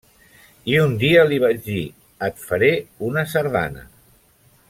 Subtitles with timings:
[0.71, 1.83] I un dia li vaig dir:
[2.29, 2.71] et faré
[3.11, 3.85] una sardana.